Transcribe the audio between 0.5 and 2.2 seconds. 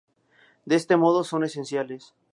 De este modo son esenciales.